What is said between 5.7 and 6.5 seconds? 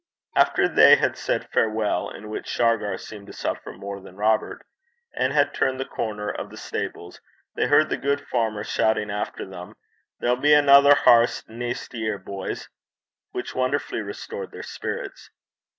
the corner of